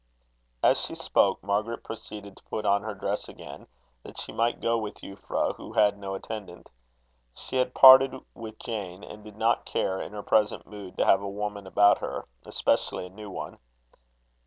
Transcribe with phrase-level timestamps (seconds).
[0.63, 3.67] As she spoke, Margaret proceeded to put on her dress again,
[4.01, 6.71] that she might go with Euphra, who had no attendant.
[7.35, 11.21] She had parted with Jane, and did not care, in her present mood, to have
[11.21, 13.59] a woman about her, especially a new one.